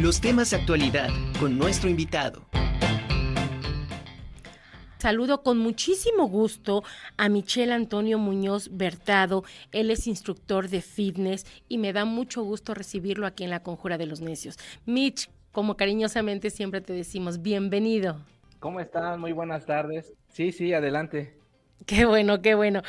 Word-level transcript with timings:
Los 0.00 0.20
temas 0.20 0.50
de 0.50 0.58
actualidad 0.58 1.08
con 1.40 1.58
nuestro 1.58 1.90
invitado. 1.90 2.46
Saludo 4.98 5.42
con 5.42 5.58
muchísimo 5.58 6.28
gusto 6.28 6.84
a 7.16 7.28
Michelle 7.28 7.72
Antonio 7.72 8.16
Muñoz 8.16 8.68
Bertado. 8.70 9.42
Él 9.72 9.90
es 9.90 10.06
instructor 10.06 10.68
de 10.68 10.82
fitness 10.82 11.46
y 11.68 11.78
me 11.78 11.92
da 11.92 12.04
mucho 12.04 12.44
gusto 12.44 12.74
recibirlo 12.74 13.26
aquí 13.26 13.42
en 13.42 13.50
la 13.50 13.64
Conjura 13.64 13.98
de 13.98 14.06
los 14.06 14.20
Necios. 14.20 14.56
Mitch, 14.86 15.30
como 15.50 15.76
cariñosamente 15.76 16.50
siempre 16.50 16.80
te 16.80 16.92
decimos, 16.92 17.42
bienvenido. 17.42 18.20
¿Cómo 18.60 18.78
están? 18.78 19.18
Muy 19.18 19.32
buenas 19.32 19.66
tardes. 19.66 20.14
Sí, 20.28 20.52
sí, 20.52 20.72
adelante. 20.72 21.34
Qué 21.86 22.04
bueno, 22.04 22.40
qué 22.40 22.54
bueno. 22.54 22.82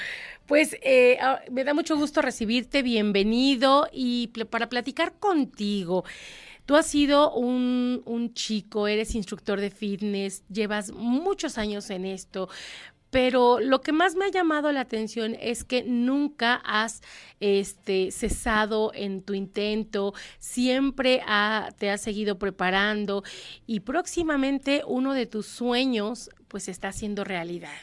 Pues 0.46 0.78
eh, 0.84 1.18
me 1.50 1.64
da 1.64 1.74
mucho 1.74 1.98
gusto 1.98 2.22
recibirte, 2.22 2.84
bienvenido 2.84 3.88
y 3.92 4.28
para 4.52 4.70
platicar 4.70 5.14
contigo. 5.14 6.04
Tú 6.70 6.76
has 6.76 6.86
sido 6.86 7.34
un, 7.34 8.04
un 8.06 8.36
chico, 8.36 8.88
eres 8.88 9.16
instructor 9.16 9.60
de 9.60 9.72
fitness, 9.72 10.44
llevas 10.50 10.92
muchos 10.92 11.58
años 11.58 11.90
en 11.90 12.06
esto, 12.06 12.48
pero 13.10 13.60
lo 13.60 13.82
que 13.82 13.92
más 13.92 14.14
me 14.14 14.26
ha 14.26 14.30
llamado 14.30 14.72
la 14.72 14.82
atención 14.82 15.36
es 15.42 15.64
que 15.64 15.82
nunca 15.82 16.62
has 16.64 17.02
este, 17.40 18.12
cesado 18.12 18.92
en 18.94 19.24
tu 19.24 19.34
intento, 19.34 20.14
siempre 20.38 21.24
te 21.80 21.90
has 21.90 22.02
seguido 22.02 22.38
preparando 22.38 23.24
y 23.66 23.80
próximamente 23.80 24.84
uno 24.86 25.16
de 25.16 25.26
tus 25.26 25.48
sueños 25.48 26.30
pues 26.50 26.68
está 26.68 26.90
haciendo 26.90 27.24
realidad. 27.24 27.74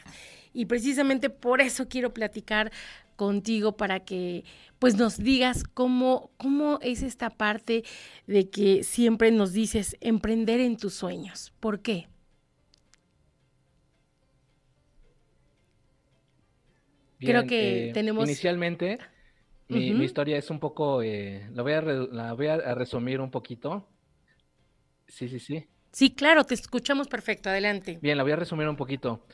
Y 0.53 0.67
precisamente 0.67 1.29
por 1.29 1.59
eso 1.59 1.89
quiero 1.89 2.13
platicar 2.13 2.71
contigo 3.17 3.75
para 3.75 4.05
que 4.05 4.45
pues 4.79 4.95
nos 4.95 5.17
digas 5.17 5.65
cómo, 5.65 6.31
cómo 6.37 6.79
es 6.81 7.03
esta 7.03 7.29
parte 7.29 7.83
de 8.27 8.49
que 8.49 8.83
siempre 8.83 9.31
nos 9.31 9.51
dices 9.51 9.97
emprender 9.99 10.61
en 10.61 10.77
tus 10.77 10.93
sueños. 10.93 11.51
¿Por 11.59 11.81
qué? 11.81 12.07
Creo 17.19 17.45
que 17.45 17.89
eh, 17.89 17.93
tenemos... 17.93 18.23
Inicialmente, 18.23 18.99
mi, 19.67 20.05
historia 20.05 20.37
es 20.37 20.49
un 20.51 20.59
poco, 20.59 21.01
eh, 21.01 21.49
la 21.53 21.63
voy, 21.63 21.73
a, 21.73 21.81
la 21.81 22.33
voy 22.33 22.47
a 22.47 22.75
resumir 22.75 23.19
un 23.19 23.31
poquito. 23.31 23.89
Sí, 25.07 25.27
sí, 25.27 25.39
sí. 25.39 25.67
Sí, 25.91 26.13
claro, 26.13 26.43
te 26.43 26.53
escuchamos 26.53 27.07
perfecto, 27.07 27.49
adelante. 27.49 27.97
Bien, 28.01 28.17
la 28.17 28.23
voy 28.23 28.33
a 28.33 28.35
resumir 28.35 28.67
un 28.69 28.75
poquito 28.75 29.25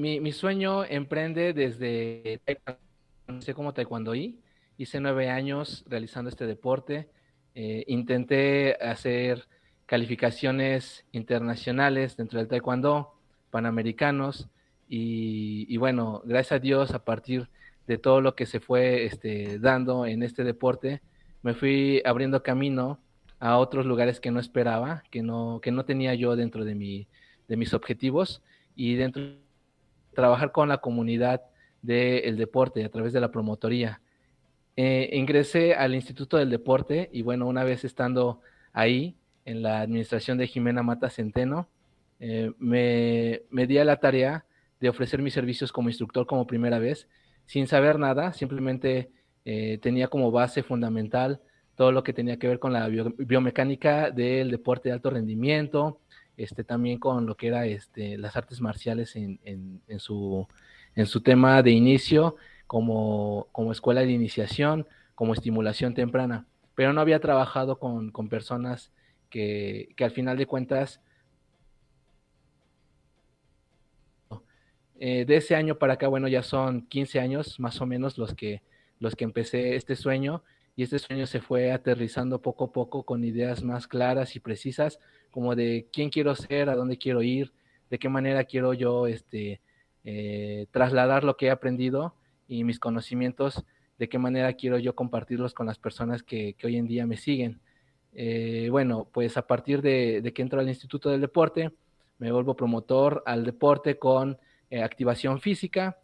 mi, 0.00 0.32
sueño 0.32 0.84
emprende 0.84 1.52
desde, 1.52 2.40
no 3.28 3.42
sé 3.42 3.52
cómo 3.52 3.74
taekwondoí, 3.74 4.40
hice 4.78 4.98
nueve 4.98 5.28
años 5.28 5.84
realizando 5.86 6.30
este 6.30 6.46
deporte, 6.46 7.10
eh, 7.54 7.84
intenté 7.86 8.76
hacer 8.80 9.46
calificaciones 9.84 11.04
internacionales 11.12 12.16
dentro 12.16 12.38
del 12.38 12.48
taekwondo, 12.48 13.14
panamericanos, 13.50 14.48
y, 14.92 15.76
bueno, 15.76 16.20
gracias 16.24 16.52
a 16.52 16.58
Dios, 16.58 16.90
a 16.92 17.04
partir 17.04 17.48
de 17.86 17.96
todo 17.96 18.20
lo 18.20 18.34
que 18.34 18.44
se 18.44 18.58
fue 18.58 19.04
este, 19.04 19.60
dando 19.60 20.04
en 20.04 20.24
este 20.24 20.42
deporte, 20.42 21.00
me 21.42 21.54
fui 21.54 22.02
abriendo 22.04 22.42
camino 22.42 22.98
a 23.38 23.56
otros 23.58 23.86
lugares 23.86 24.18
que 24.18 24.32
no 24.32 24.40
esperaba, 24.40 25.04
que 25.10 25.22
no, 25.22 25.60
que 25.62 25.70
no 25.70 25.84
tenía 25.84 26.14
yo 26.14 26.34
dentro 26.34 26.64
de, 26.64 26.74
mi, 26.74 27.06
de 27.46 27.56
mis 27.56 27.72
objetivos, 27.72 28.42
y 28.74 28.94
dentro 28.96 29.22
trabajar 30.20 30.52
con 30.52 30.68
la 30.68 30.78
comunidad 30.78 31.42
del 31.82 32.36
deporte 32.36 32.84
a 32.84 32.90
través 32.90 33.12
de 33.12 33.20
la 33.20 33.30
promotoría. 33.30 34.02
Eh, 34.76 35.10
ingresé 35.12 35.74
al 35.74 35.94
Instituto 35.94 36.36
del 36.36 36.50
Deporte 36.50 37.08
y 37.12 37.22
bueno, 37.22 37.46
una 37.46 37.64
vez 37.64 37.84
estando 37.84 38.40
ahí 38.72 39.16
en 39.44 39.62
la 39.62 39.80
administración 39.80 40.36
de 40.38 40.46
Jimena 40.46 40.82
Mata 40.82 41.08
Centeno, 41.08 41.68
eh, 42.18 42.52
me, 42.58 43.42
me 43.50 43.66
di 43.66 43.78
a 43.78 43.84
la 43.84 43.96
tarea 43.96 44.44
de 44.78 44.88
ofrecer 44.90 45.22
mis 45.22 45.34
servicios 45.34 45.72
como 45.72 45.88
instructor 45.88 46.26
como 46.26 46.46
primera 46.46 46.78
vez, 46.78 47.08
sin 47.46 47.66
saber 47.66 47.98
nada, 47.98 48.32
simplemente 48.34 49.10
eh, 49.44 49.78
tenía 49.78 50.08
como 50.08 50.30
base 50.30 50.62
fundamental 50.62 51.40
todo 51.76 51.92
lo 51.92 52.02
que 52.02 52.12
tenía 52.12 52.38
que 52.38 52.46
ver 52.46 52.58
con 52.58 52.74
la 52.74 52.88
biomecánica 52.88 54.10
del 54.10 54.50
deporte 54.50 54.90
de 54.90 54.92
alto 54.92 55.08
rendimiento, 55.08 55.98
este, 56.40 56.64
también 56.64 56.98
con 56.98 57.26
lo 57.26 57.36
que 57.36 57.48
era 57.48 57.66
este, 57.66 58.16
las 58.16 58.34
artes 58.34 58.62
marciales 58.62 59.14
en, 59.14 59.40
su, 59.98 60.46
tema 61.22 61.62
de 61.62 61.70
inicio, 61.70 62.36
como, 62.66 63.48
como 63.52 63.72
escuela 63.72 64.00
de 64.00 64.10
iniciación, 64.10 64.86
como 65.14 65.34
estimulación 65.34 65.92
temprana, 65.92 66.46
pero 66.74 66.94
no 66.94 67.02
había 67.02 67.20
trabajado 67.20 67.78
con, 67.78 68.10
personas 68.30 68.90
que, 69.28 69.94
al 70.00 70.12
final 70.12 70.38
de 70.38 70.46
cuentas 70.46 71.02
eh, 74.98 75.26
de 75.26 75.36
ese 75.36 75.54
año 75.54 75.76
para 75.76 75.94
acá, 75.94 76.08
bueno, 76.08 76.26
ya 76.26 76.42
son 76.42 76.86
15 76.86 77.20
años 77.20 77.60
más 77.60 77.80
o 77.82 77.86
menos 77.86 78.16
los 78.16 78.34
que, 78.34 78.62
los 78.98 79.14
que 79.14 79.24
empecé 79.24 79.76
este 79.76 79.94
sueño 79.94 80.42
y 80.76 80.82
este 80.82 80.98
sueño 80.98 81.26
se 81.26 81.40
fue 81.40 81.72
aterrizando 81.72 82.40
poco 82.40 82.64
a 82.64 82.72
poco 82.72 83.04
con 83.04 83.24
ideas 83.24 83.62
más 83.62 83.86
claras 83.86 84.36
y 84.36 84.40
precisas, 84.40 84.98
como 85.30 85.54
de 85.54 85.88
quién 85.92 86.10
quiero 86.10 86.34
ser, 86.34 86.68
a 86.68 86.76
dónde 86.76 86.98
quiero 86.98 87.22
ir, 87.22 87.52
de 87.90 87.98
qué 87.98 88.08
manera 88.08 88.44
quiero 88.44 88.72
yo 88.72 89.06
este, 89.06 89.60
eh, 90.04 90.66
trasladar 90.70 91.24
lo 91.24 91.36
que 91.36 91.46
he 91.46 91.50
aprendido 91.50 92.14
y 92.48 92.64
mis 92.64 92.78
conocimientos, 92.78 93.64
de 93.98 94.08
qué 94.08 94.18
manera 94.18 94.54
quiero 94.54 94.78
yo 94.78 94.94
compartirlos 94.94 95.52
con 95.52 95.66
las 95.66 95.78
personas 95.78 96.22
que, 96.22 96.56
hoy 96.64 96.76
en 96.76 96.86
día 96.86 97.06
me 97.06 97.16
siguen. 97.16 97.60
Eh, 98.14 98.68
bueno, 98.70 99.08
pues 99.12 99.36
a 99.36 99.46
partir 99.46 99.82
de, 99.82 100.32
que 100.34 100.42
entro 100.42 100.60
al 100.60 100.68
Instituto 100.68 101.10
del 101.10 101.20
Deporte, 101.20 101.72
me 102.18 102.32
vuelvo 102.32 102.56
promotor 102.56 103.22
al 103.26 103.44
deporte 103.44 103.98
con 103.98 104.38
eh, 104.70 104.82
activación 104.82 105.40
física. 105.40 105.98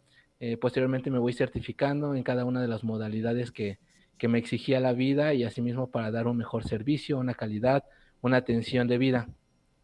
posteriormente 0.61 1.09
me 1.09 1.17
voy 1.17 1.33
certificando 1.33 2.13
en 2.13 2.21
cada 2.21 2.45
una 2.45 2.61
de 2.61 2.67
las 2.67 2.83
modalidades 2.83 3.51
que, 3.51 3.79
que 4.17 4.27
me 4.27 4.39
exigía 4.39 4.79
la 4.79 4.93
vida 4.93 5.33
y 5.33 5.43
asimismo 5.43 5.91
para 5.91 6.11
dar 6.11 6.27
un 6.27 6.37
mejor 6.37 6.67
servicio, 6.67 7.17
una 7.17 7.33
calidad, 7.33 7.83
una 8.21 8.37
atención 8.37 8.87
de 8.87 8.97
vida. 8.97 9.29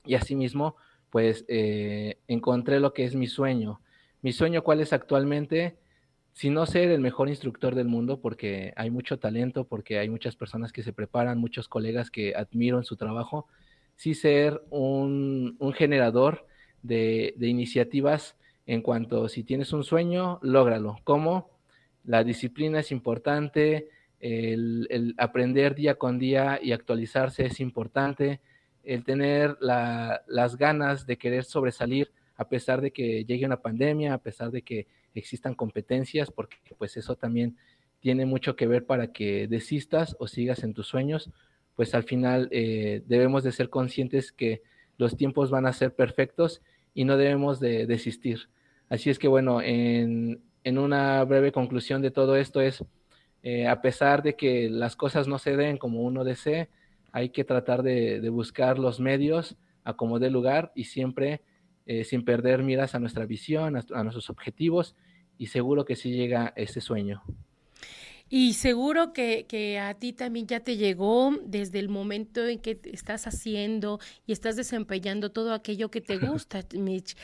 Y 0.06 0.16
asimismo, 0.16 0.76
pues 1.10 1.46
eh, 1.48 2.18
encontré 2.28 2.80
lo 2.80 2.94
que 2.94 3.06
es 3.06 3.16
mi 3.16 3.28
sueño. 3.28 3.80
Mi 4.22 4.32
sueño, 4.32 4.64
¿cuál 4.64 4.82
es 4.82 4.94
actualmente? 4.94 5.78
Si 6.34 6.50
no 6.50 6.66
ser 6.66 6.90
el 6.90 7.02
mejor 7.02 7.30
instructor 7.30 7.76
del 7.76 7.88
mundo, 7.88 8.20
porque 8.20 8.74
hay 8.76 8.90
mucho 8.90 9.20
talento, 9.20 9.66
porque 9.66 10.00
hay 10.00 10.10
muchas 10.10 10.36
personas 10.36 10.72
que 10.72 10.82
se 10.82 10.94
preparan, 10.94 11.38
muchos 11.38 11.68
colegas 11.68 12.10
que 12.10 12.34
admiro 12.36 12.80
en 12.80 12.84
su 12.84 12.96
trabajo, 12.96 13.48
sí 13.96 14.16
ser 14.16 14.64
un, 14.70 15.58
generador 15.76 16.48
de, 16.82 17.36
iniciativas 17.40 18.36
en 18.66 18.82
cuanto 18.82 19.30
si 19.30 19.44
tienes 19.44 19.74
un 19.74 19.84
sueño, 19.84 20.40
lógralo. 20.42 20.98
¿Cómo? 21.04 21.52
La 22.04 22.24
disciplina 22.24 22.80
es 22.80 22.92
importante, 22.92 23.90
el, 24.24 25.16
aprender 25.18 25.76
día 25.76 25.96
con 25.96 26.18
día 26.18 26.58
y 26.62 26.72
actualizarse 26.72 27.46
es 27.46 27.60
importante, 27.60 28.40
el 28.84 29.04
tener 29.04 29.58
las 29.60 30.58
ganas 30.58 31.06
de 31.06 31.18
querer 31.18 31.44
sobresalir 31.44 32.12
a 32.36 32.48
pesar 32.48 32.82
de 32.82 32.92
que 32.92 33.26
llegue 33.26 33.46
una 33.46 33.62
pandemia, 33.62 34.14
a 34.14 34.18
pesar 34.18 34.52
de 34.52 34.62
que 34.62 34.88
existan 35.14 35.56
competencias, 35.56 36.32
porque 36.32 36.58
pues 36.78 36.96
eso 36.98 37.16
también 37.16 37.58
tiene 38.00 38.26
mucho 38.26 38.56
que 38.56 38.66
ver 38.66 38.86
para 38.86 39.12
que 39.12 39.48
desistas 39.48 40.16
o 40.20 40.28
sigas 40.28 40.64
en 40.64 40.74
tus 40.74 40.88
sueños, 40.88 41.30
pues 41.76 41.94
al 41.94 42.04
final 42.04 42.48
eh, 42.52 43.04
debemos 43.08 43.44
de 43.44 43.52
ser 43.52 43.70
conscientes 43.70 44.32
que 44.32 44.62
los 44.98 45.18
tiempos 45.18 45.52
van 45.52 45.66
a 45.66 45.74
ser 45.74 45.94
perfectos 45.94 46.62
y 46.94 47.04
no 47.04 47.18
debemos 47.18 47.60
de 47.60 47.88
desistir. 47.88 48.50
Así 48.90 49.10
es 49.10 49.20
que 49.20 49.28
bueno, 49.28 49.62
en, 49.62 50.42
en 50.64 50.78
una 50.78 51.24
breve 51.26 51.52
conclusión 51.52 52.02
de 52.02 52.12
todo 52.12 52.36
esto 52.36 52.62
es, 52.62 52.84
eh, 53.44 53.68
a 53.68 53.82
pesar 53.82 54.24
de 54.24 54.36
que 54.36 54.70
las 54.70 54.96
cosas 54.96 55.28
no 55.28 55.38
se 55.38 55.58
den 55.58 55.78
como 55.78 56.02
uno 56.02 56.24
desee, 56.24 56.70
hay 57.12 57.30
que 57.30 57.44
tratar 57.44 57.84
de, 57.84 58.28
buscar 58.30 58.80
los 58.80 59.00
medios 59.00 59.58
a 59.84 59.94
como 59.94 60.18
dé 60.18 60.30
lugar 60.30 60.72
y 60.76 60.86
siempre 60.86 61.42
eh, 61.86 62.06
sin 62.06 62.24
perder 62.24 62.64
miras 62.64 62.96
a 62.96 63.00
nuestra 63.00 63.26
visión, 63.26 63.76
a, 63.76 64.04
nuestros 64.04 64.30
objetivos 64.30 64.96
y 65.38 65.48
seguro 65.48 65.84
que 65.84 65.98
sí 65.98 66.12
llega 66.12 66.54
ese 66.56 66.80
sueño. 66.80 67.22
Y 68.36 68.54
seguro 68.54 69.14
que, 69.14 69.46
que, 69.48 69.78
a 69.78 69.94
ti 69.94 70.12
también 70.12 70.48
ya 70.48 70.60
te 70.60 70.76
llegó 70.76 71.38
desde 71.46 71.78
el 71.78 71.88
momento 71.88 72.44
en 72.48 72.58
que 72.58 72.80
estás 72.86 73.28
haciendo 73.28 74.00
y 74.26 74.32
estás 74.32 74.56
desempeñando 74.56 75.30
todo 75.30 75.54
aquello 75.54 75.92
que 75.92 76.02
te 76.02 76.18
gusta, 76.18 76.66
Mitch. 76.74 77.16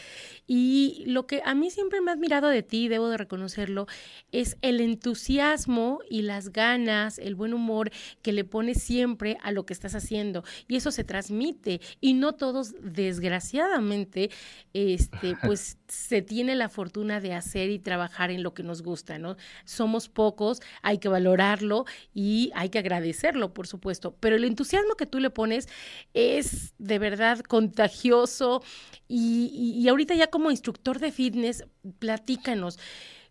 Y 0.45 1.05
lo 1.07 1.25
que 1.25 1.41
a 1.43 1.55
mí 1.55 1.71
siempre 1.71 1.99
me 2.01 2.11
ha 2.11 2.13
admirado 2.13 2.47
de 2.49 2.61
ti, 2.61 2.89
debo 2.89 3.09
de 3.09 3.17
reconocerlo, 3.17 3.87
es 4.31 4.57
el 4.61 4.81
entusiasmo 4.81 5.97
y 6.07 6.21
las 6.21 6.49
ganas, 6.49 7.17
el 7.17 7.33
buen 7.33 7.55
humor 7.55 7.89
que 8.21 8.31
le 8.31 8.43
pones 8.43 8.79
siempre 8.79 9.39
a 9.41 9.51
lo 9.51 9.65
que 9.65 9.73
estás 9.73 9.95
haciendo. 9.95 10.43
Y 10.67 10.75
eso 10.75 10.91
se 10.91 11.03
transmite. 11.03 11.81
Y 11.99 12.13
no 12.13 12.33
todos, 12.33 12.75
desgraciadamente, 12.83 14.29
este, 14.73 15.35
pues 15.43 15.78
se 15.89 16.21
tiene 16.21 16.55
la 16.55 16.69
fortuna 16.69 17.19
de 17.19 17.33
hacer 17.33 17.69
y 17.69 17.79
trabajar 17.79 18.31
en 18.31 18.43
lo 18.43 18.53
que 18.53 18.63
nos 18.63 18.81
gusta, 18.81 19.17
¿no? 19.17 19.35
Somos 19.65 20.07
pocos, 20.09 20.61
hay 20.81 20.99
que 20.99 21.09
valorarlo 21.09 21.85
y 22.13 22.51
hay 22.55 22.69
que 22.69 22.79
agradecerlo, 22.79 23.53
por 23.53 23.67
supuesto, 23.67 24.15
pero 24.19 24.35
el 24.35 24.43
entusiasmo 24.43 24.95
que 24.95 25.05
tú 25.05 25.19
le 25.19 25.29
pones 25.29 25.67
es 26.13 26.73
de 26.77 26.99
verdad 26.99 27.39
contagioso 27.39 28.63
y, 29.07 29.87
ahorita 29.89 30.13
ya 30.15 30.27
como 30.27 30.51
instructor 30.51 30.99
de 30.99 31.11
fitness, 31.11 31.65
platícanos. 31.99 32.79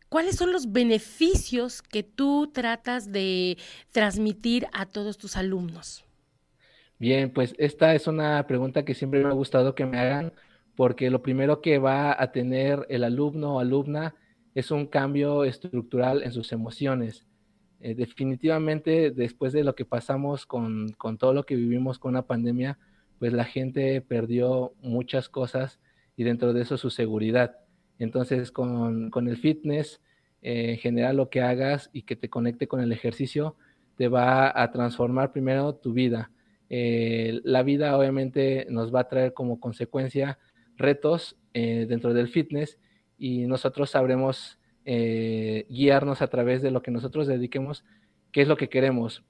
¿Cuáles 0.09 0.37
son 0.37 0.53
los 0.53 0.73
beneficios 0.73 1.83
que 1.83 2.03
tú 2.03 2.51
tratas 2.53 3.13
de 3.13 3.59
transmitir 3.93 4.67
a 4.73 4.87
todos 4.87 5.19
tus 5.19 5.37
alumnos? 5.37 6.05
Bien, 6.99 7.31
pues 7.31 7.55
esta 7.59 7.95
es 7.95 8.07
una 8.07 8.47
pregunta 8.47 8.85
que 8.85 8.95
siempre 8.95 9.23
me 9.23 9.29
ha 9.29 9.33
gustado 9.33 9.75
que 9.75 9.87
me 9.87 9.99
hagan, 9.99 10.33
porque 10.79 11.11
lo 11.11 11.23
primero 11.23 11.61
que 11.61 11.81
va 11.81 12.15
a 12.23 12.31
tener 12.31 12.87
el 12.89 13.03
alumno 13.03 13.57
o 13.57 13.59
alumna 13.59 14.15
es 14.55 14.71
un 14.71 14.87
cambio 14.87 15.43
estructural 15.43 16.23
en 16.23 16.31
sus 16.31 16.53
emociones. 16.53 17.27
Eh, 17.81 17.97
definitivamente, 17.97 19.11
después 19.11 19.53
de 19.53 19.65
lo 19.65 19.75
que 19.75 19.85
pasamos 19.85 20.47
con, 20.47 20.93
con 20.93 21.19
todo 21.19 21.35
lo 21.35 21.43
que 21.43 21.57
vivimos 21.57 21.99
con 21.99 22.15
la 22.15 22.29
pandemia, 22.29 22.79
pues 23.19 23.33
la 23.33 23.45
gente 23.45 24.01
perdió 24.03 24.73
muchas 24.81 25.29
cosas 25.29 25.81
y 26.15 26.23
dentro 26.23 26.53
de 26.53 26.63
eso 26.63 26.79
su 26.79 26.91
seguridad. 26.91 27.57
Entonces, 27.99 28.53
con, 28.53 29.11
con 29.11 29.27
el 29.27 29.37
fitness, 29.37 30.01
eh, 30.43 30.75
en 30.75 30.79
general 30.79 31.17
lo 31.17 31.29
que 31.29 31.41
hagas 31.41 31.91
y 31.93 32.03
que 32.03 32.15
te 32.15 32.31
conecte 32.31 32.69
con 32.69 32.81
el 32.81 32.93
ejercicio, 32.93 33.57
te 33.97 34.07
va 34.07 34.53
a 34.55 34.71
transformar 34.71 35.33
primero 35.33 35.75
tu 35.75 35.93
vida. 35.93 36.31
Eh, 36.71 37.41
la 37.43 37.65
vida 37.65 37.99
obviamente 37.99 38.69
nos 38.71 38.95
va 38.95 39.01
a 39.01 39.09
traer 39.09 39.33
como 39.35 39.59
consecuencia 39.59 40.39
retos 40.79 41.37
eh, 41.53 41.87
dentro 41.89 42.15
del 42.15 42.29
fitness 42.29 42.79
y 43.19 43.47
nosotros 43.47 43.91
sabremos 43.91 44.59
guiarnos 44.91 46.23
a 46.23 46.29
través 46.29 46.63
de 46.63 46.71
lo 46.71 46.81
que 46.81 46.91
nosotros 46.91 47.27
dediquemos, 47.27 47.85
qué 48.33 48.41
es 48.41 48.49
lo 48.49 48.57
que 48.57 48.71
queremos. 48.71 49.23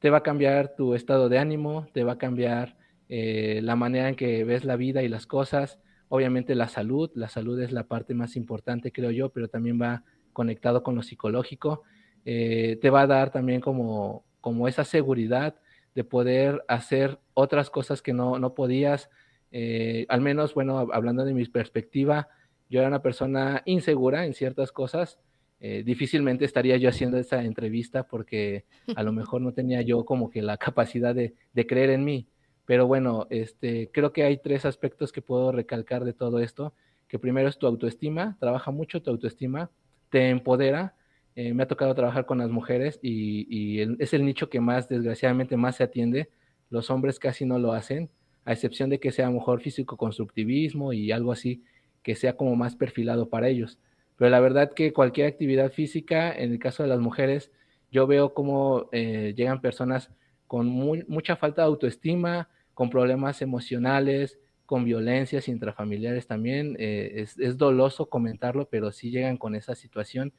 Te 0.00 0.10
va 0.10 0.18
a 0.18 0.22
cambiar 0.24 0.74
tu 0.74 0.94
estado 0.94 1.28
de 1.28 1.38
ánimo, 1.38 1.86
te 1.92 2.02
va 2.02 2.14
a 2.14 2.18
cambiar 2.18 2.76
la 3.08 3.76
manera 3.76 4.08
en 4.08 4.16
que 4.16 4.42
ves 4.42 4.64
la 4.64 4.74
vida 4.74 5.04
y 5.04 5.08
las 5.08 5.28
cosas, 5.28 5.78
Obviamente 6.08 6.54
la 6.54 6.68
salud, 6.68 7.10
la 7.14 7.28
salud 7.28 7.60
es 7.60 7.72
la 7.72 7.88
parte 7.88 8.14
más 8.14 8.36
importante, 8.36 8.92
creo 8.92 9.10
yo, 9.10 9.30
pero 9.30 9.48
también 9.48 9.80
va 9.82 10.04
conectado 10.32 10.84
con 10.84 10.94
lo 10.94 11.02
psicológico. 11.02 11.82
Eh, 12.24 12.78
te 12.80 12.90
va 12.90 13.02
a 13.02 13.06
dar 13.06 13.32
también 13.32 13.60
como, 13.60 14.24
como 14.40 14.68
esa 14.68 14.84
seguridad 14.84 15.56
de 15.94 16.04
poder 16.04 16.64
hacer 16.68 17.18
otras 17.34 17.68
cosas 17.68 18.02
que 18.02 18.12
no, 18.12 18.38
no 18.38 18.54
podías. 18.54 19.10
Eh, 19.56 20.04
al 20.08 20.20
menos, 20.20 20.52
bueno, 20.52 20.88
hablando 20.92 21.24
de 21.24 21.32
mi 21.32 21.44
perspectiva, 21.44 22.28
yo 22.68 22.80
era 22.80 22.88
una 22.88 23.02
persona 23.02 23.62
insegura 23.66 24.26
en 24.26 24.34
ciertas 24.34 24.72
cosas. 24.72 25.20
Eh, 25.60 25.84
difícilmente 25.84 26.44
estaría 26.44 26.76
yo 26.76 26.88
haciendo 26.88 27.18
esta 27.18 27.44
entrevista 27.44 28.02
porque 28.02 28.64
a 28.96 29.04
lo 29.04 29.12
mejor 29.12 29.42
no 29.42 29.52
tenía 29.52 29.80
yo 29.82 30.04
como 30.04 30.28
que 30.28 30.42
la 30.42 30.56
capacidad 30.58 31.14
de, 31.14 31.34
creer 31.68 31.90
en 31.90 32.04
mí. 32.04 32.26
Pero 32.66 32.88
bueno, 32.88 33.28
este, 33.30 33.90
creo 33.92 34.12
que 34.12 34.24
hay 34.24 34.38
tres 34.38 34.64
aspectos 34.64 35.12
que 35.12 35.22
puedo 35.22 35.52
recalcar 35.52 36.04
de 36.04 36.14
todo 36.14 36.40
esto, 36.40 36.74
que 37.06 37.20
primero 37.20 37.48
es 37.48 37.56
tu 37.56 37.68
autoestima, 37.68 38.36
trabaja 38.40 38.72
mucho 38.72 39.02
tu 39.02 39.10
autoestima, 39.10 39.70
te 40.10 40.30
empodera. 40.30 40.96
Eh, 41.36 41.54
me 41.54 41.62
ha 41.62 41.68
tocado 41.68 41.94
trabajar 41.94 42.26
con 42.26 42.38
las 42.38 42.50
mujeres 42.50 42.98
y, 43.02 43.80
es 44.00 44.14
el 44.14 44.26
nicho 44.26 44.50
que 44.50 44.58
más, 44.58 44.88
desgraciadamente, 44.88 45.56
más 45.56 45.76
se 45.76 45.84
atiende. 45.84 46.28
Los 46.70 46.90
hombres 46.90 47.20
casi 47.20 47.46
no 47.46 47.60
lo 47.60 47.72
hacen, 47.72 48.10
a 48.44 48.52
excepción 48.52 48.90
de 48.90 49.00
que 49.00 49.12
sea 49.12 49.30
mejor 49.30 49.60
físico-constructivismo 49.60 50.92
y 50.92 51.12
algo 51.12 51.32
así, 51.32 51.64
que 52.02 52.14
sea 52.14 52.36
como 52.36 52.56
más 52.56 52.76
perfilado 52.76 53.28
para 53.28 53.48
ellos. 53.48 53.78
Pero 54.16 54.30
la 54.30 54.40
verdad 54.40 54.72
que 54.74 54.92
cualquier 54.92 55.26
actividad 55.26 55.72
física, 55.72 56.32
en 56.32 56.52
el 56.52 56.58
caso 56.58 56.82
de 56.82 56.88
las 56.88 57.00
mujeres, 57.00 57.50
yo 57.90 58.06
veo 58.06 58.34
cómo 58.34 58.88
eh, 58.92 59.34
llegan 59.36 59.60
personas 59.60 60.10
con 60.46 60.68
mucha 60.68 61.36
falta 61.36 61.62
de 61.62 61.66
autoestima, 61.66 62.48
con 62.74 62.90
problemas 62.90 63.40
emocionales, 63.42 64.38
con 64.66 64.84
violencias 64.84 65.48
intrafamiliares 65.48 66.26
también. 66.26 66.76
Eh, 66.78 67.26
es, 67.38 67.58
doloso 67.58 68.08
comentarlo, 68.08 68.68
pero 68.68 68.92
sí 68.92 69.10
llegan 69.10 69.36
con 69.36 69.54
esa 69.54 69.74
situación 69.74 70.32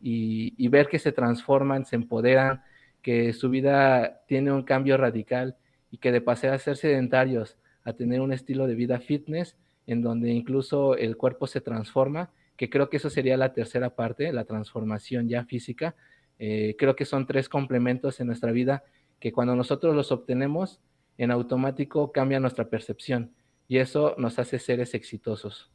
y, 0.00 0.68
ver 0.68 0.88
que 0.88 0.98
se 0.98 1.12
transforman, 1.12 1.84
se 1.84 1.96
empoderan, 1.96 2.62
que 3.02 3.32
su 3.32 3.50
vida 3.50 4.22
tiene 4.26 4.52
un 4.52 4.62
cambio 4.62 4.96
radical 4.96 5.56
y 5.90 5.98
que 5.98 6.12
de 6.12 6.20
pasar 6.20 6.52
a 6.52 6.58
ser 6.58 6.76
sedentarios 6.76 7.56
a 7.84 7.94
tener 7.94 8.20
un 8.20 8.32
estilo 8.32 8.66
de 8.66 8.74
vida 8.74 9.00
fitness, 9.00 9.56
en 9.86 10.02
donde 10.02 10.30
incluso 10.30 10.96
el 10.96 11.16
cuerpo 11.16 11.46
se 11.46 11.60
transforma, 11.60 12.30
que 12.56 12.68
creo 12.68 12.90
que 12.90 12.98
eso 12.98 13.08
sería 13.08 13.36
la 13.36 13.54
tercera 13.54 13.94
parte, 13.94 14.32
la 14.32 14.44
transformación 14.44 15.28
ya 15.28 15.44
física. 15.44 15.94
Eh, 16.38 16.76
creo 16.78 16.94
que 16.94 17.06
son 17.06 17.26
tres 17.26 17.48
complementos 17.48 18.20
en 18.20 18.26
nuestra 18.26 18.52
vida 18.52 18.84
que 19.20 19.32
cuando 19.32 19.56
nosotros 19.56 19.94
los 19.94 20.12
obtenemos, 20.12 20.80
en 21.16 21.30
automático 21.30 22.12
cambia 22.12 22.40
nuestra 22.40 22.68
percepción 22.68 23.32
y 23.66 23.78
eso 23.78 24.14
nos 24.18 24.38
hace 24.38 24.58
seres 24.58 24.94
exitosos. 24.94 25.70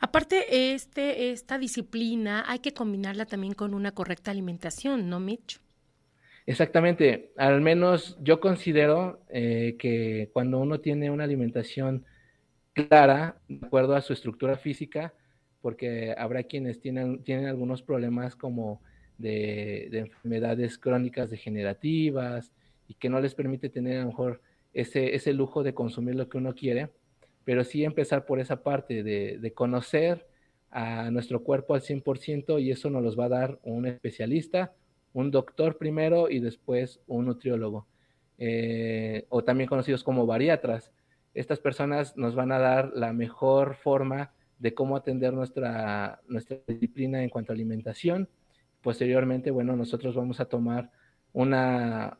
Aparte, 0.00 0.74
este, 0.74 1.30
esta 1.30 1.58
disciplina 1.58 2.44
hay 2.48 2.58
que 2.58 2.74
combinarla 2.74 3.24
también 3.26 3.54
con 3.54 3.72
una 3.72 3.92
correcta 3.92 4.32
alimentación, 4.32 5.08
¿no, 5.08 5.20
Mitch? 5.20 5.60
Exactamente. 6.46 7.32
Al 7.36 7.60
menos 7.60 8.18
yo 8.20 8.40
considero 8.40 9.20
eh, 9.28 9.76
que 9.78 10.30
cuando 10.32 10.58
uno 10.58 10.80
tiene 10.80 11.10
una 11.10 11.24
alimentación 11.24 12.04
clara, 12.72 13.36
de 13.48 13.66
acuerdo 13.66 13.94
a 13.94 14.00
su 14.02 14.12
estructura 14.12 14.56
física, 14.56 15.14
porque 15.60 16.14
habrá 16.18 16.42
quienes 16.44 16.80
tienen, 16.80 17.22
tienen 17.22 17.46
algunos 17.46 17.82
problemas 17.82 18.34
como 18.34 18.82
de, 19.18 19.88
de 19.90 20.00
enfermedades 20.00 20.78
crónicas 20.78 21.30
degenerativas, 21.30 22.52
y 22.88 22.94
que 22.94 23.08
no 23.08 23.20
les 23.20 23.34
permite 23.34 23.68
tener 23.68 23.98
a 23.98 24.00
lo 24.02 24.08
mejor 24.08 24.40
ese, 24.74 25.14
ese 25.14 25.32
lujo 25.32 25.62
de 25.62 25.74
consumir 25.74 26.14
lo 26.16 26.28
que 26.28 26.38
uno 26.38 26.54
quiere, 26.54 26.90
pero 27.44 27.64
sí 27.64 27.84
empezar 27.84 28.24
por 28.26 28.40
esa 28.40 28.62
parte 28.62 29.02
de, 29.02 29.38
de 29.38 29.52
conocer 29.52 30.26
a 30.70 31.10
nuestro 31.10 31.42
cuerpo 31.42 31.74
al 31.74 31.82
100% 31.82 32.60
y 32.62 32.70
eso 32.70 32.90
nos 32.90 33.02
los 33.02 33.18
va 33.18 33.26
a 33.26 33.28
dar 33.28 33.58
un 33.62 33.86
especialista, 33.86 34.72
un 35.12 35.30
doctor 35.30 35.78
primero 35.78 36.30
y 36.30 36.40
después 36.40 37.00
un 37.06 37.26
nutriólogo, 37.26 37.86
eh, 38.38 39.26
o 39.28 39.44
también 39.44 39.68
conocidos 39.68 40.02
como 40.04 40.26
bariatras. 40.26 40.92
Estas 41.34 41.60
personas 41.60 42.16
nos 42.16 42.34
van 42.34 42.52
a 42.52 42.58
dar 42.58 42.92
la 42.94 43.12
mejor 43.12 43.76
forma 43.76 44.32
de 44.58 44.74
cómo 44.74 44.96
atender 44.96 45.32
nuestra, 45.32 46.20
nuestra 46.28 46.58
disciplina 46.66 47.22
en 47.22 47.30
cuanto 47.30 47.52
a 47.52 47.54
alimentación. 47.54 48.28
Posteriormente, 48.80 49.50
bueno, 49.50 49.76
nosotros 49.76 50.14
vamos 50.14 50.40
a 50.40 50.44
tomar 50.44 50.90
una, 51.32 52.18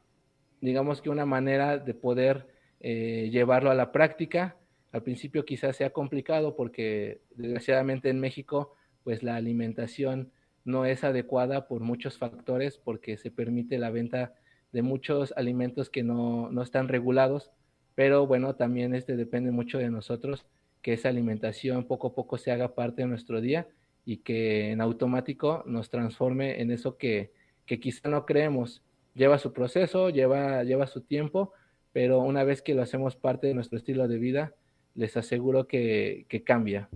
digamos 0.61 1.01
que 1.01 1.11
una 1.11 1.27
manera 1.27 1.79
de 1.79 1.95
poder 1.95 2.49
eh, 2.81 3.29
llevarlo 3.31 3.71
a 3.71 3.75
la 3.75 3.93
práctica. 3.93 4.57
Al 4.91 5.03
principio 5.03 5.45
quizás 5.45 5.77
sea 5.77 5.91
complicado 5.91 6.57
porque 6.57 7.21
desgraciadamente 7.37 8.11
en 8.11 8.21
México 8.21 8.75
pues 9.05 9.23
la 9.23 9.37
alimentación 9.37 10.33
no 10.65 10.87
es 10.87 11.05
adecuada 11.05 11.69
por 11.69 11.81
muchos 11.81 12.19
factores 12.19 12.79
porque 12.79 13.17
se 13.17 13.31
permite 13.31 13.79
la 13.79 13.91
venta 13.91 14.35
de 14.73 14.83
muchos 14.83 15.33
alimentos 15.37 15.91
que 15.91 16.03
no, 16.03 16.51
no 16.51 16.63
están 16.63 16.89
regulados, 16.89 17.51
pero 17.95 18.27
bueno, 18.27 18.55
también 18.55 18.95
este 18.95 19.17
depende 19.17 19.51
mucho 19.51 19.79
de 19.79 19.91
nosotros 19.91 20.47
que 20.81 20.95
esa 20.95 21.09
alimentación 21.09 21.85
poco 21.85 22.09
a 22.09 22.15
poco 22.15 22.39
se 22.39 22.51
haga 22.51 22.75
parte 22.75 23.03
de 23.03 23.09
nuestro 23.09 23.41
día 23.41 23.69
y 24.05 24.19
que 24.19 24.71
en 24.71 24.81
automático 24.81 25.63
nos 25.67 25.91
transforme 25.91 26.61
en 26.61 26.71
eso 26.71 26.97
que, 26.97 27.33
que 27.67 27.79
quizá 27.79 28.09
no 28.09 28.27
creemos 28.27 28.83
lleva 29.15 29.39
su 29.39 29.53
proceso, 29.53 30.11
lleva, 30.11 30.65
lleva 30.65 30.87
su 30.87 31.03
tiempo, 31.03 31.53
pero 31.93 32.21
una 32.21 32.45
vez 32.45 32.63
que 32.63 32.75
lo 32.75 32.83
hacemos 32.83 33.17
parte 33.17 33.47
de 33.47 33.55
nuestro 33.55 33.79
estilo 33.79 34.09
de 34.09 34.19
vida, 34.19 34.55
les 34.95 35.17
aseguro 35.17 35.67
que, 35.67 36.27
cambia. 36.45 36.89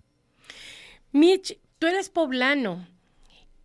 Mitch, 1.13 1.59
tú 1.79 1.87
eres 1.87 2.09
poblano. 2.09 2.87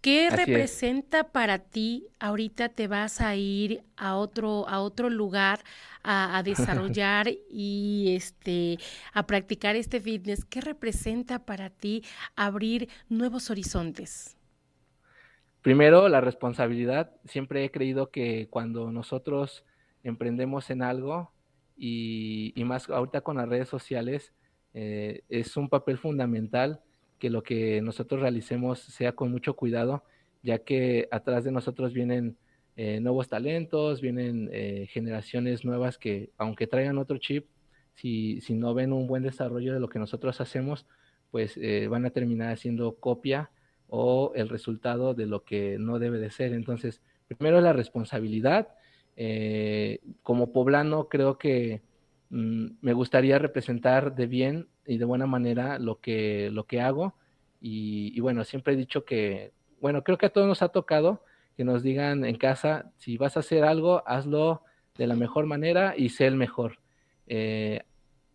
¿Qué 0.02 0.32
representa 0.32 1.32
para 1.32 1.60
ti? 1.60 2.08
Ahorita 2.20 2.70
te 2.70 2.88
vas 2.88 3.22
a 3.22 3.36
ir 3.36 3.84
a 3.96 4.16
otro, 4.16 4.68
a 4.68 4.82
otro 4.82 5.12
lugar 5.12 5.60
a, 6.02 6.40
a 6.40 6.44
desarrollar 6.44 7.28
y 7.52 8.16
este 8.16 8.80
a 9.14 9.28
practicar 9.28 9.76
este 9.76 10.02
fitness. 10.02 10.44
¿Qué 10.44 10.60
representa 10.60 11.46
para 11.46 11.70
ti 11.70 12.04
abrir 12.36 12.90
nuevos 13.10 13.52
horizontes? 13.52 14.36
Primero, 15.62 16.10
la 16.10 16.20
responsabilidad. 16.20 17.12
Siempre 17.26 17.64
he 17.64 17.70
creído 17.70 18.10
que 18.10 18.48
cuando 18.50 18.92
nosotros 18.92 19.64
emprendemos 20.04 20.72
en 20.72 20.82
algo 20.82 21.32
y, 21.78 22.54
más 22.66 22.90
ahorita 22.90 23.22
con 23.22 23.38
las 23.38 23.48
redes 23.48 23.70
sociales, 23.70 24.34
eh, 24.74 25.22
es 25.30 25.58
un 25.58 25.70
papel 25.70 26.00
fundamental 26.00 26.82
que 27.22 27.30
lo 27.30 27.44
que 27.44 27.82
nosotros 27.82 28.20
realicemos 28.20 28.80
sea 28.80 29.14
con 29.14 29.32
mucho 29.32 29.56
cuidado, 29.56 30.04
ya 30.42 30.58
que 30.60 31.08
atrás 31.12 31.44
de 31.44 31.52
nosotros 31.52 31.94
vienen 31.94 32.36
eh, 32.76 33.00
nuevos 33.00 33.28
talentos, 33.30 34.02
vienen 34.02 34.50
eh, 34.52 34.88
generaciones 34.90 35.64
nuevas 35.64 36.00
que 36.00 36.32
aunque 36.38 36.66
traigan 36.66 36.98
otro 36.98 37.20
chip, 37.20 37.46
si, 37.94 38.42
si 38.42 38.56
no 38.56 38.74
ven 38.74 38.92
un 38.92 39.06
buen 39.06 39.22
desarrollo 39.22 39.72
de 39.72 39.80
lo 39.80 39.88
que 39.88 40.00
nosotros 40.00 40.42
hacemos, 40.42 40.88
pues 41.30 41.58
eh, 41.58 41.88
van 41.88 42.06
a 42.06 42.10
terminar 42.10 42.58
siendo 42.58 42.96
copia 42.96 43.52
o 43.88 44.32
el 44.34 44.50
resultado 44.50 45.14
de 45.14 45.28
lo 45.28 45.44
que 45.44 45.78
no 45.78 46.00
debe 46.00 46.18
de 46.18 46.32
ser. 46.32 46.54
Entonces, 46.54 47.02
primero 47.28 47.62
la 47.62 47.74
responsabilidad. 47.74 48.70
Eh, 49.16 50.00
como 50.24 50.54
poblano 50.54 51.10
creo 51.10 51.38
que 51.38 51.82
mm, 52.30 52.68
me 52.82 52.94
gustaría 52.94 53.38
representar 53.38 54.16
de 54.16 54.26
bien 54.26 54.68
y 54.86 54.98
de 54.98 55.06
buena 55.06 55.28
manera 55.28 55.80
lo 55.80 56.00
que, 56.00 56.50
lo 56.52 56.66
que 56.66 56.82
hago. 56.82 57.16
Y, 57.60 58.20
bueno, 58.20 58.44
siempre 58.44 58.74
he 58.74 58.78
dicho 58.78 59.06
que, 59.06 59.54
bueno, 59.80 60.04
creo 60.04 60.18
que 60.18 60.26
a 60.26 60.34
todos 60.34 60.48
nos 60.48 60.62
ha 60.62 60.70
tocado 60.70 61.24
que 61.56 61.64
nos 61.64 61.84
digan 61.84 62.26
en 62.26 62.38
casa, 62.38 62.92
si 62.98 63.18
vas 63.18 63.38
a 63.38 63.42
hacer 63.42 63.64
algo, 63.64 64.04
hazlo 64.08 64.64
de 64.98 65.06
la 65.06 65.16
mejor 65.16 65.46
manera 65.46 65.94
y 65.96 66.10
sé 66.10 66.26
el 66.26 66.36
mejor. 66.36 66.80
Eh, 67.28 67.82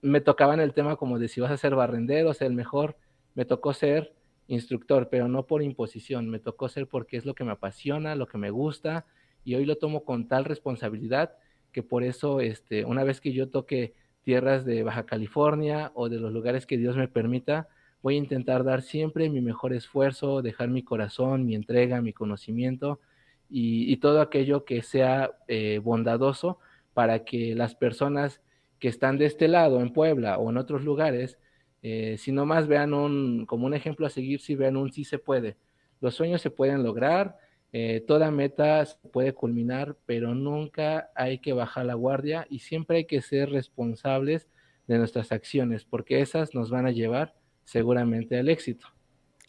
me 0.03 0.21
tocaba 0.21 0.55
en 0.55 0.61
el 0.61 0.75
tema 0.75 0.97
como 0.97 1.19
de 1.19 1.29
si 1.29 1.41
vas 1.41 1.51
a 1.51 1.57
ser 1.57 1.75
barrendero, 1.75 2.35
ser 2.35 2.49
el 2.49 2.53
mejor. 2.53 2.97
Me 3.35 3.45
tocó 3.45 3.73
ser 3.73 4.15
instructor, 4.49 5.09
pero 5.11 5.29
no 5.29 5.47
por 5.47 5.63
imposición, 5.63 6.29
me 6.29 6.39
tocó 6.39 6.69
ser 6.69 6.87
porque 6.87 7.17
es 7.17 7.25
lo 7.25 7.35
que 7.35 7.45
me 7.45 7.53
apasiona, 7.53 8.15
lo 8.15 8.29
que 8.29 8.39
me 8.39 8.51
gusta, 8.51 9.07
y 9.45 9.55
hoy 9.55 9.65
lo 9.65 9.77
tomo 9.77 10.05
con 10.05 10.29
tal 10.29 10.45
responsabilidad 10.45 11.37
que 11.73 11.83
por 11.83 12.05
eso, 12.05 12.41
este, 12.41 12.85
una 12.85 13.05
vez 13.05 13.21
que 13.21 13.33
yo 13.33 13.51
toque 13.51 13.95
tierras 14.27 14.65
de 14.65 14.83
Baja 14.83 15.07
California 15.07 15.93
o 15.95 16.09
de 16.09 16.19
los 16.19 16.33
lugares 16.33 16.67
que 16.67 16.77
Dios 16.77 16.97
me 16.97 17.07
permita, 17.07 17.69
voy 18.03 18.17
a 18.17 18.19
intentar 18.19 18.65
dar 18.65 18.83
siempre 18.83 19.31
mi 19.31 19.41
mejor 19.41 19.73
esfuerzo, 19.73 20.43
dejar 20.43 20.69
mi 20.69 20.83
corazón, 20.83 21.47
mi 21.47 21.55
entrega, 21.55 22.03
mi 22.03 22.13
conocimiento 22.13 22.99
y, 23.49 23.97
todo 23.99 24.21
aquello 24.21 24.65
que 24.65 24.83
sea 24.83 25.31
eh, 25.47 25.81
bondadoso 25.81 26.59
para 26.93 27.25
que 27.25 27.55
las 27.55 27.77
personas 27.77 28.41
que 28.81 28.89
están 28.89 29.17
de 29.17 29.27
este 29.27 29.47
lado, 29.47 29.81
en 29.81 29.93
Puebla 29.93 30.39
o 30.39 30.51
en 30.51 30.57
otros 30.57 30.83
lugares, 30.83 31.39
eh, 31.83 32.17
si 32.19 32.33
más 32.33 32.67
vean 32.67 32.95
un, 32.95 33.47
como 33.47 33.67
un 33.67 33.75
ejemplo 33.75 34.07
a 34.07 34.11
seguir, 34.11 34.41
si 34.41 34.57
vean 34.57 34.77
un 34.77 34.91
sí 34.91 35.05
se 35.05 35.21
puede. 35.21 35.57
Los 36.01 36.17
sueños 36.17 36.43
se 36.43 36.51
pueden 36.51 36.83
lograr, 36.83 37.39
eh, 37.73 38.03
toda 38.07 38.31
meta 38.31 38.85
se 38.85 38.97
puede 39.09 39.35
culminar, 39.35 39.97
pero 40.07 40.35
nunca 40.35 41.11
hay 41.15 41.39
que 41.39 41.53
bajar 41.53 41.87
la 41.87 41.95
guardia 41.95 42.47
y 42.49 42.61
siempre 42.61 42.99
hay 42.99 43.05
que 43.07 43.21
ser 43.21 43.51
responsables 43.51 44.49
de 44.87 44.99
nuestras 44.99 45.33
acciones, 45.33 45.85
porque 45.85 46.21
esas 46.21 46.55
nos 46.55 46.71
van 46.71 46.87
a 46.87 46.93
llevar 46.93 47.35
seguramente 47.65 48.39
al 48.39 48.49
éxito. 48.49 48.87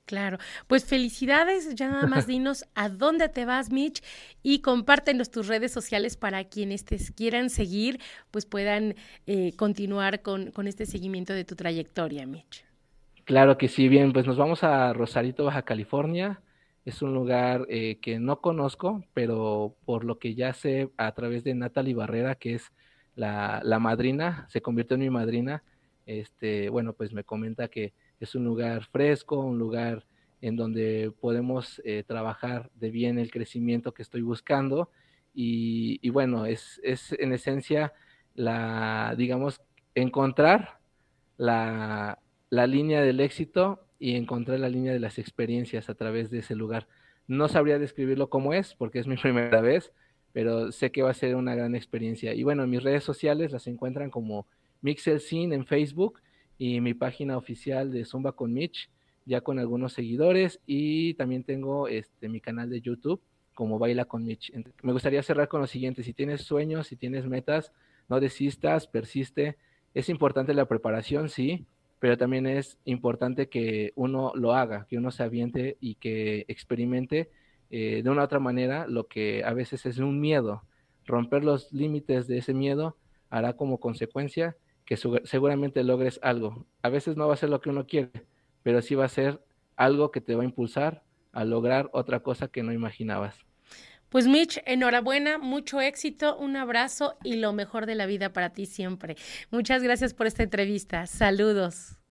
Claro, 0.05 0.37
pues 0.67 0.85
felicidades, 0.85 1.75
ya 1.75 1.89
nada 1.89 2.07
más 2.07 2.25
dinos 2.27 2.65
a 2.75 2.87
dónde 2.89 3.27
te 3.27 3.45
vas, 3.45 3.71
Mitch, 3.71 4.01
y 4.41 4.61
compártenos 4.61 5.29
tus 5.29 5.47
redes 5.47 5.71
sociales 5.71 6.15
para 6.15 6.45
quienes 6.45 6.85
te 6.85 6.97
quieran 7.13 7.49
seguir, 7.49 7.99
pues 8.31 8.45
puedan 8.45 8.95
eh, 9.25 9.53
continuar 9.57 10.21
con, 10.21 10.51
con 10.51 10.65
este 10.67 10.85
seguimiento 10.85 11.33
de 11.33 11.43
tu 11.43 11.55
trayectoria, 11.55 12.25
Mitch. 12.25 12.63
Claro 13.25 13.57
que 13.57 13.67
sí, 13.67 13.89
bien, 13.89 14.13
pues 14.13 14.25
nos 14.25 14.37
vamos 14.37 14.63
a 14.63 14.93
Rosarito, 14.93 15.43
Baja 15.43 15.63
California. 15.63 16.41
Es 16.87 17.01
un 17.01 17.13
lugar 17.13 17.65
eh, 17.67 17.99
que 18.01 18.17
no 18.17 18.39
conozco, 18.39 19.03
pero 19.13 19.75
por 19.83 20.05
lo 20.05 20.19
que 20.19 20.35
ya 20.35 20.53
sé 20.53 20.89
a 20.95 21.13
través 21.13 21.43
de 21.43 21.53
Natalie 21.53 21.93
Barrera, 21.93 22.35
que 22.35 22.53
es 22.53 22.71
la, 23.13 23.59
la 23.65 23.77
madrina, 23.77 24.47
se 24.47 24.61
convirtió 24.61 24.95
en 24.95 25.01
mi 25.01 25.09
madrina, 25.09 25.63
este, 26.05 26.69
bueno, 26.69 26.93
pues 26.93 27.11
me 27.11 27.25
comenta 27.25 27.67
que 27.67 27.93
es 28.21 28.35
un 28.35 28.45
lugar 28.45 28.85
fresco, 28.85 29.37
un 29.41 29.59
lugar 29.59 30.05
en 30.39 30.55
donde 30.55 31.11
podemos 31.19 31.81
eh, 31.83 32.05
trabajar 32.07 32.71
de 32.75 32.89
bien 32.89 33.19
el 33.19 33.31
crecimiento 33.31 33.93
que 33.93 34.03
estoy 34.03 34.21
buscando. 34.21 34.89
Y, 35.33 36.09
bueno, 36.11 36.45
es, 36.45 36.79
es, 36.85 37.11
en 37.19 37.33
esencia 37.33 37.91
la, 38.33 39.13
digamos, 39.17 39.59
encontrar 39.93 40.79
la, 41.35 42.19
la 42.49 42.65
línea 42.65 43.01
del 43.01 43.19
éxito 43.19 43.86
y 43.99 44.15
encontrar 44.15 44.59
la 44.59 44.69
línea 44.69 44.93
de 44.93 44.99
las 44.99 45.17
experiencias 45.17 45.89
a 45.89 45.95
través 45.95 46.29
de 46.29 46.39
ese 46.39 46.55
lugar. 46.55 46.87
No 47.27 47.47
sabría 47.47 47.79
describirlo 47.79 48.29
como 48.29 48.53
es, 48.53 48.73
porque 48.75 48.99
es 48.99 49.07
mi 49.07 49.15
primera 49.21 49.61
vez, 49.61 49.91
pero 50.33 50.71
sé 50.71 50.91
que 50.91 51.03
va 51.03 51.11
a 51.11 51.15
ser 51.15 51.35
una 51.35 51.55
gran 51.55 51.75
experiencia. 51.75 52.33
Y 52.33 52.43
bueno, 52.43 52.67
mis 52.67 52.83
redes 52.83 53.03
sociales 53.03 53.51
las 53.51 53.67
encuentran 53.67 54.09
como 54.09 54.47
Mixel 54.81 55.19
Scene 55.19 55.55
en 55.55 55.65
Facebook 55.65 56.19
y 56.57 56.81
mi 56.81 56.93
página 56.93 57.37
oficial 57.37 57.91
de 57.91 58.05
Zumba 58.05 58.33
con 58.33 58.53
Mitch, 58.53 58.89
ya 59.25 59.41
con 59.41 59.59
algunos 59.59 59.93
seguidores 59.93 60.61
y 60.65 61.15
también 61.15 61.43
tengo 61.43 61.87
este 61.87 62.29
mi 62.29 62.39
canal 62.39 62.69
de 62.69 62.81
YouTube 62.81 63.21
como 63.53 63.79
Baila 63.79 64.05
con 64.05 64.23
Mitch. 64.23 64.53
Me 64.83 64.93
gustaría 64.93 65.23
cerrar 65.23 65.47
con 65.47 65.61
lo 65.61 65.67
siguiente, 65.67 66.03
si 66.03 66.13
tienes 66.13 66.43
sueños, 66.43 66.87
si 66.87 66.95
tienes 66.95 67.25
metas, 67.25 67.73
no 68.07 68.19
desistas, 68.19 68.87
persiste. 68.87 69.57
Es 69.93 70.09
importante 70.09 70.53
la 70.53 70.67
preparación, 70.67 71.27
sí, 71.29 71.65
pero 71.99 72.17
también 72.17 72.45
es 72.45 72.77
importante 72.85 73.49
que 73.49 73.91
uno 73.95 74.31
lo 74.35 74.53
haga, 74.53 74.85
que 74.87 74.97
uno 74.97 75.11
se 75.11 75.23
aviente 75.23 75.77
y 75.79 75.95
que 75.95 76.45
experimente 76.47 77.29
eh, 77.69 78.01
de 78.03 78.09
una 78.09 78.23
otra 78.23 78.39
manera 78.39 78.87
lo 78.87 79.07
que 79.07 79.43
a 79.43 79.53
veces 79.53 79.85
es 79.85 79.97
un 79.97 80.19
miedo. 80.19 80.63
Romper 81.05 81.43
los 81.43 81.71
límites 81.73 82.27
de 82.27 82.37
ese 82.37 82.53
miedo 82.53 82.97
hará 83.29 83.53
como 83.53 83.79
consecuencia 83.79 84.57
que 84.85 84.97
seguramente 84.97 85.83
logres 85.83 86.19
algo. 86.23 86.65
A 86.81 86.89
veces 86.89 87.17
no 87.17 87.27
va 87.27 87.33
a 87.33 87.37
ser 87.37 87.49
lo 87.49 87.59
que 87.59 87.69
uno 87.69 87.85
quiere, 87.85 88.11
pero 88.63 88.81
sí 88.81 88.95
va 88.95 89.05
a 89.05 89.09
ser 89.09 89.41
algo 89.75 90.11
que 90.11 90.21
te 90.21 90.35
va 90.35 90.43
a 90.43 90.45
impulsar 90.45 91.03
a 91.33 91.45
lograr 91.45 91.89
otra 91.93 92.21
cosa 92.21 92.47
que 92.47 92.63
no 92.63 92.71
imaginabas. 92.71 93.46
Pues 94.09 94.27
Mitch, 94.27 94.61
enhorabuena, 94.65 95.37
mucho 95.37 95.81
éxito, 95.81 96.37
un 96.37 96.55
abrazo 96.55 97.17
y 97.23 97.35
lo 97.35 97.51
mejor 97.53 97.85
de 97.85 97.95
la 97.95 98.05
vida 98.05 98.31
para 98.31 98.51
ti 98.51 98.65
siempre. 98.65 99.17
Muchas 99.51 99.83
gracias 99.83 100.13
por 100.13 100.27
esta 100.27 100.43
entrevista. 100.43 101.05
Saludos. 101.07 101.96